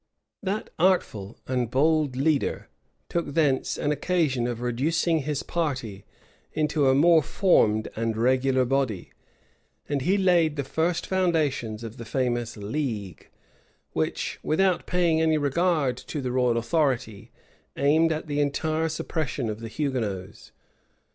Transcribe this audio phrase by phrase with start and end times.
[0.41, 2.69] That artful and bold leader
[3.07, 6.05] took thence an occasion of reducing his party
[6.53, 9.13] into a more formed and regular body;
[9.87, 13.29] and he laid the first foundations of the famous "league,"
[13.93, 17.29] which, without paying any regard to the royal authority,
[17.77, 20.49] aimed at the entire suppression of the Hugonots.